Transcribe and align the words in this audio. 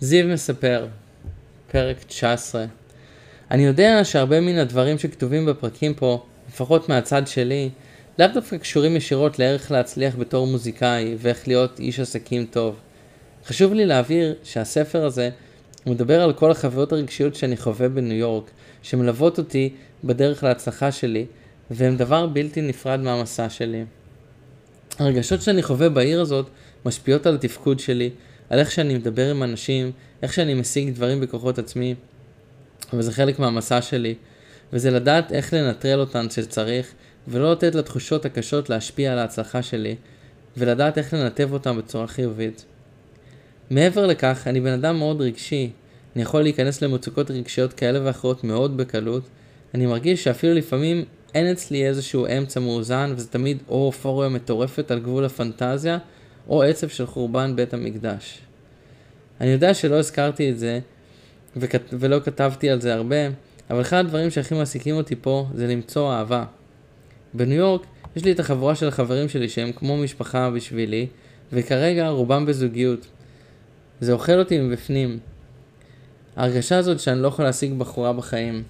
זיו 0.00 0.28
מספר, 0.28 0.86
פרק 1.70 1.96
19. 2.02 2.64
אני 3.50 3.64
יודע 3.64 4.04
שהרבה 4.04 4.40
מן 4.40 4.58
הדברים 4.58 4.98
שכתובים 4.98 5.46
בפרקים 5.46 5.94
פה, 5.94 6.24
לפחות 6.48 6.88
מהצד 6.88 7.26
שלי, 7.26 7.70
לאו 8.18 8.26
דווקא 8.34 8.56
קשורים 8.56 8.96
ישירות 8.96 9.38
לערך 9.38 9.70
להצליח 9.70 10.16
בתור 10.16 10.46
מוזיקאי 10.46 11.16
ואיך 11.18 11.48
להיות 11.48 11.80
איש 11.80 12.00
עסקים 12.00 12.46
טוב. 12.50 12.76
חשוב 13.46 13.72
לי 13.72 13.86
להבהיר 13.86 14.34
שהספר 14.44 15.04
הזה 15.04 15.30
מדבר 15.86 16.22
על 16.22 16.32
כל 16.32 16.50
החוויות 16.50 16.92
הרגשיות 16.92 17.34
שאני 17.34 17.56
חווה 17.56 17.88
בניו 17.88 18.16
יורק, 18.16 18.50
שמלוות 18.82 19.38
אותי 19.38 19.72
בדרך 20.04 20.44
להצלחה 20.44 20.92
שלי, 20.92 21.26
והם 21.70 21.96
דבר 21.96 22.26
בלתי 22.26 22.60
נפרד 22.60 23.00
מהמסע 23.00 23.50
שלי. 23.50 23.84
הרגשות 24.98 25.42
שאני 25.42 25.62
חווה 25.62 25.88
בעיר 25.88 26.20
הזאת 26.20 26.46
משפיעות 26.84 27.26
על 27.26 27.34
התפקוד 27.34 27.80
שלי, 27.80 28.10
על 28.50 28.58
איך 28.58 28.70
שאני 28.70 28.94
מדבר 28.94 29.30
עם 29.30 29.42
אנשים, 29.42 29.92
איך 30.22 30.32
שאני 30.32 30.54
משיג 30.54 30.90
דברים 30.94 31.20
בכוחות 31.20 31.58
עצמי, 31.58 31.94
וזה 32.92 33.12
חלק 33.12 33.38
מהמסע 33.38 33.82
שלי, 33.82 34.14
וזה 34.72 34.90
לדעת 34.90 35.32
איך 35.32 35.54
לנטרל 35.54 36.00
אותן 36.00 36.30
שצריך, 36.30 36.92
ולא 37.28 37.52
לתת 37.52 37.74
לתחושות 37.74 38.24
הקשות 38.24 38.70
להשפיע 38.70 39.12
על 39.12 39.18
ההצלחה 39.18 39.62
שלי, 39.62 39.96
ולדעת 40.56 40.98
איך 40.98 41.14
לנתב 41.14 41.52
אותן 41.52 41.76
בצורה 41.76 42.06
חיובית. 42.06 42.64
מעבר 43.70 44.06
לכך, 44.06 44.42
אני 44.46 44.60
בן 44.60 44.72
אדם 44.72 44.98
מאוד 44.98 45.20
רגשי, 45.20 45.70
אני 46.16 46.22
יכול 46.22 46.42
להיכנס 46.42 46.82
למצוקות 46.82 47.30
רגשיות 47.30 47.72
כאלה 47.72 48.00
ואחרות 48.02 48.44
מאוד 48.44 48.76
בקלות, 48.76 49.22
אני 49.74 49.86
מרגיש 49.86 50.24
שאפילו 50.24 50.54
לפעמים 50.54 51.04
אין 51.34 51.46
אצלי 51.46 51.86
איזשהו 51.86 52.26
אמצע 52.26 52.60
מאוזן, 52.60 53.12
וזה 53.16 53.28
תמיד 53.28 53.58
או 53.68 53.86
אופוריה 53.86 54.28
מטורפת 54.28 54.90
על 54.90 55.00
גבול 55.00 55.24
הפנטזיה, 55.24 55.98
או 56.48 56.62
עצב 56.62 56.88
של 56.88 57.06
חורבן 57.06 57.56
בית 57.56 57.74
המקדש. 57.74 58.38
אני 59.40 59.50
יודע 59.50 59.74
שלא 59.74 59.94
הזכרתי 59.94 60.50
את 60.50 60.58
זה, 60.58 60.80
וכת... 61.56 61.82
ולא 61.92 62.20
כתבתי 62.24 62.70
על 62.70 62.80
זה 62.80 62.94
הרבה, 62.94 63.16
אבל 63.70 63.80
אחד 63.80 63.96
הדברים 63.96 64.30
שהכי 64.30 64.54
מעסיקים 64.54 64.94
אותי 64.94 65.16
פה 65.16 65.46
זה 65.54 65.66
למצוא 65.66 66.12
אהבה. 66.12 66.44
בניו 67.34 67.56
יורק 67.56 67.86
יש 68.16 68.24
לי 68.24 68.32
את 68.32 68.40
החבורה 68.40 68.74
של 68.74 68.88
החברים 68.88 69.28
שלי 69.28 69.48
שהם 69.48 69.72
כמו 69.72 69.96
משפחה 69.96 70.50
בשבילי, 70.50 71.06
וכרגע 71.52 72.08
רובם 72.08 72.46
בזוגיות. 72.46 73.06
זה 74.00 74.12
אוכל 74.12 74.38
אותי 74.38 74.60
מבפנים. 74.60 75.18
ההרגשה 76.36 76.78
הזאת 76.78 77.00
שאני 77.00 77.22
לא 77.22 77.28
יכול 77.28 77.44
להשיג 77.44 77.72
בחורה 77.78 78.12
בחיים. 78.12 78.62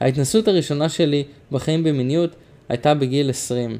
ההתנסות 0.00 0.48
הראשונה 0.48 0.88
שלי 0.88 1.24
בחיים 1.52 1.84
במיניות 1.84 2.36
הייתה 2.68 2.94
בגיל 2.94 3.30
20. 3.30 3.78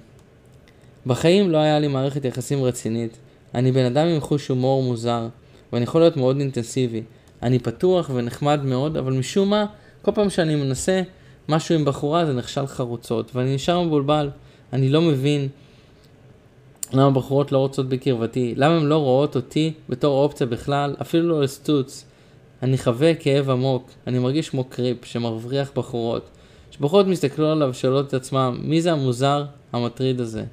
בחיים 1.07 1.51
לא 1.51 1.59
היה 1.59 1.79
לי 1.79 1.89
מערכת 1.89 2.25
יחסים 2.25 2.65
רצינית. 2.65 3.19
אני 3.57 3.73
בן 3.73 3.85
אדם 3.85 4.07
עם 4.07 4.21
חוש 4.21 4.49
הומור 4.49 4.83
מוזר, 4.83 5.29
ואני 5.73 5.85
יכול 5.85 6.01
להיות 6.01 6.17
מאוד 6.17 6.41
אינטנסיבי. 6.41 7.03
אני 7.43 7.59
פתוח 7.59 8.11
ונחמד 8.15 8.61
מאוד, 8.65 8.97
אבל 8.97 9.13
משום 9.13 9.51
מה, 9.51 9.67
כל 10.03 10.13
פעם 10.15 10.31
שאני 10.31 10.55
מנסה 10.55 11.03
משהו 11.49 11.75
עם 11.75 11.85
בחורה 11.85 12.27
זה 12.27 12.33
נכשל 12.33 12.67
חרוצות, 12.67 13.31
ואני 13.35 13.55
נשאר 13.55 13.83
מבולבל. 13.83 14.31
אני 14.73 14.89
לא 14.89 15.03
מבין 15.03 15.49
למה 16.93 17.11
בחורות 17.11 17.53
לא 17.53 17.59
רוצות 17.59 17.89
בקרבתי, 17.89 18.55
למה 18.57 18.77
הן 18.77 18.87
לא 18.87 18.97
רואות 18.97 19.37
אותי 19.37 19.73
בתור 19.89 20.23
אופציה 20.25 20.47
בכלל, 20.47 20.97
אפילו 21.03 21.29
לא 21.29 21.43
לסטוץ. 21.43 22.05
אני 22.63 22.79
חווה 22.79 23.15
כאב 23.15 23.51
עמוק, 23.51 23.91
אני 24.07 24.19
מרגיש 24.19 24.51
כמו 24.51 24.65
קריפ 24.65 25.05
שמבריח 25.05 25.71
בחורות. 25.77 26.29
כשבחורות 26.71 27.07
מסתכלות 27.07 27.53
עליו 27.53 27.69
ושואלות 27.71 28.09
את 28.09 28.15
עצמם, 28.15 28.59
מי 28.63 28.81
זה 28.81 28.93
המוזר 28.93 29.45
המטריד 29.73 30.21
הזה? 30.21 30.45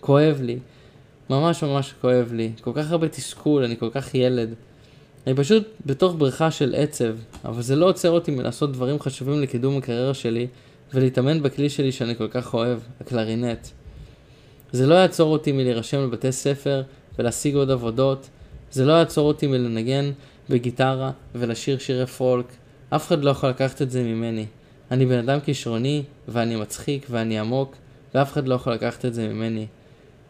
כואב 0.00 0.38
לי, 0.42 0.58
ממש 1.30 1.62
ממש 1.62 1.94
כואב 2.00 2.32
לי, 2.32 2.52
כל 2.60 2.70
כך 2.74 2.90
הרבה 2.90 3.08
תסכול, 3.08 3.64
אני 3.64 3.76
כל 3.76 3.90
כך 3.90 4.14
ילד. 4.14 4.54
אני 5.26 5.34
פשוט 5.34 5.64
בתוך 5.86 6.14
בריכה 6.18 6.50
של 6.50 6.74
עצב, 6.78 7.16
אבל 7.44 7.62
זה 7.62 7.76
לא 7.76 7.88
עוצר 7.88 8.10
אותי 8.10 8.30
מלעשות 8.30 8.72
דברים 8.72 9.00
חשובים 9.00 9.42
לקידום 9.42 9.78
הקריירה 9.78 10.14
שלי 10.14 10.46
ולהתאמן 10.94 11.42
בכלי 11.42 11.70
שלי 11.70 11.92
שאני 11.92 12.14
כל 12.16 12.28
כך 12.28 12.54
אוהב, 12.54 12.78
הקלרינט. 13.00 13.68
זה 14.72 14.86
לא 14.86 14.94
יעצור 14.94 15.32
אותי 15.32 15.52
מלהירשם 15.52 16.02
לבתי 16.02 16.32
ספר 16.32 16.82
ולהשיג 17.18 17.54
עוד 17.54 17.70
עבודות, 17.70 18.28
זה 18.72 18.84
לא 18.84 18.92
יעצור 18.92 19.28
אותי 19.28 19.46
מלנגן 19.46 20.10
בגיטרה 20.50 21.10
ולשיר 21.34 21.78
שירי 21.78 22.06
פולק, 22.06 22.46
אף 22.90 23.06
אחד 23.06 23.24
לא 23.24 23.30
יכול 23.30 23.50
לקחת 23.50 23.82
את 23.82 23.90
זה 23.90 24.02
ממני. 24.02 24.46
אני 24.90 25.06
בן 25.06 25.18
אדם 25.18 25.40
כישרוני, 25.40 26.02
ואני 26.28 26.56
מצחיק, 26.56 27.06
ואני 27.10 27.38
עמוק, 27.38 27.76
ואף 28.14 28.32
אחד 28.32 28.48
לא 28.48 28.54
יכול 28.54 28.72
לקחת 28.72 29.04
את 29.04 29.14
זה 29.14 29.28
ממני. 29.28 29.66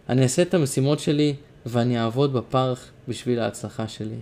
אני 0.08 0.22
אעשה 0.22 0.42
את 0.42 0.54
המשימות 0.54 1.00
שלי, 1.00 1.34
ואני 1.66 2.00
אעבוד 2.00 2.32
בפרח 2.32 2.90
בשביל 3.08 3.40
ההצלחה 3.40 3.88
שלי. 3.88 4.18